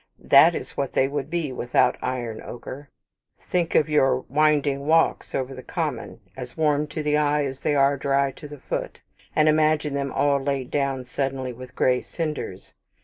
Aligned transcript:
That 0.17 0.55
is 0.55 0.75
what 0.75 0.93
they 0.93 1.07
would 1.07 1.29
be 1.29 1.51
without 1.51 1.95
iron 2.01 2.41
ochre. 2.43 2.89
Think 3.39 3.75
of 3.75 3.87
your 3.87 4.21
winding 4.21 4.87
walks 4.87 5.35
over 5.35 5.53
the 5.53 5.61
common, 5.61 6.19
as 6.35 6.57
warm 6.57 6.87
to 6.87 7.03
the 7.03 7.17
eye 7.17 7.45
as 7.45 7.61
they 7.61 7.75
are 7.75 7.97
dry 7.97 8.31
to 8.31 8.47
the 8.47 8.57
foot, 8.57 8.97
and 9.35 9.47
imagine 9.47 9.93
them 9.93 10.11
all 10.11 10.41
laid 10.41 10.71
down 10.71 11.05
suddenly 11.05 11.53
with 11.53 11.75
gray 11.75 12.01
cinders. 12.01 12.73